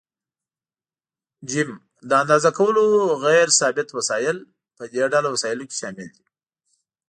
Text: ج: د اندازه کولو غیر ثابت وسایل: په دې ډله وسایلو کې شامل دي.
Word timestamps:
ج: 1.49 1.51
د 2.09 2.11
اندازه 2.21 2.51
کولو 2.59 2.85
غیر 3.25 3.47
ثابت 3.59 3.87
وسایل: 3.97 4.37
په 4.77 4.83
دې 4.93 5.03
ډله 5.13 5.29
وسایلو 5.33 5.67
کې 5.69 5.75
شامل 5.81 6.07
دي. 6.15 6.25